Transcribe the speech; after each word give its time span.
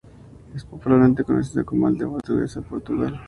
Es 0.55 0.65
popularmente 0.65 1.23
conocida 1.23 1.63
como 1.63 1.85
""aldea 1.85 2.07
más 2.07 2.13
portuguesa 2.23 2.59
de 2.61 2.65
Portugal"". 2.67 3.19